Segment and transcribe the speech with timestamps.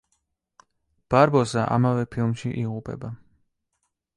[1.15, 3.13] ბარბოსა ამავე ფილმში იღუპება.